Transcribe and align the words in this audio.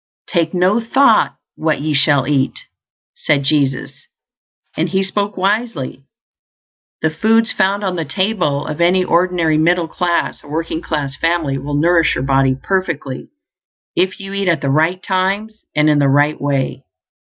"Take 0.25 0.51
no 0.55 0.79
thought 0.79 1.35
what 1.53 1.79
ye 1.79 1.93
shall 1.93 2.27
eat," 2.27 2.61
said 3.13 3.43
Jesus, 3.43 4.07
and 4.75 4.89
he 4.89 5.03
spoke 5.03 5.37
wisely. 5.37 6.05
The 7.03 7.11
foods 7.11 7.51
found 7.51 7.83
on 7.83 7.97
the 7.97 8.03
table 8.03 8.65
of 8.65 8.81
any 8.81 9.03
ordinary 9.03 9.59
middle 9.59 9.87
class 9.87 10.43
or 10.43 10.49
working 10.49 10.81
class 10.81 11.15
family 11.15 11.59
will 11.59 11.75
nourish 11.75 12.15
your 12.15 12.23
body 12.23 12.55
perfectly 12.63 13.29
if 13.95 14.19
you 14.19 14.33
eat 14.33 14.47
at 14.47 14.61
the 14.61 14.71
right 14.71 15.03
times 15.03 15.63
and 15.75 15.87
in 15.87 15.99
the 15.99 16.09
right 16.09 16.41
way. 16.41 16.83